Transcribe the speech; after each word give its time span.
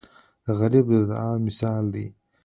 غریب 0.57 0.85
د 0.91 0.95
دعاو 1.09 1.37
مثال 1.47 1.83
دی 1.93 2.05